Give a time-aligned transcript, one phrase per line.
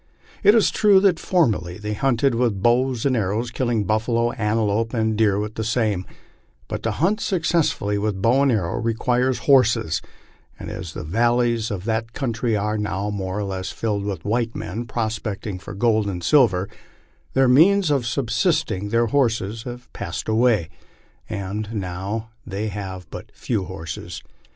[0.41, 5.15] It is true that formerly they hunted with bows and arrows, killing buffalo, antelope, and
[5.15, 6.07] deer with the same;
[6.67, 10.01] but to hunt successfully with bow and arrows requires horses,
[10.57, 14.55] and as the valleys of that country are now more or less filled with white
[14.55, 16.67] men prospecting for gold and silver,
[17.33, 20.67] their means of subsisting their horses have passed away,
[21.29, 22.31] and they now
[22.69, 24.23] have but few horses.